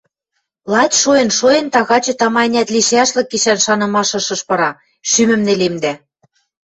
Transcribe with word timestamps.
Лач 0.71 0.91
шоэн-шоэн 1.01 1.65
тагачы 1.73 2.13
тама-ӓнят 2.19 2.67
лишӓшлык 2.75 3.27
гишӓн 3.31 3.59
шанымаш 3.65 4.09
ышыш 4.19 4.41
пыра, 4.47 4.71
шӱмӹм 5.09 5.41
нелемдӓ. 5.47 5.93